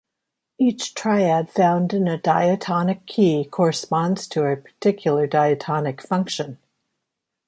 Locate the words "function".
6.01-6.57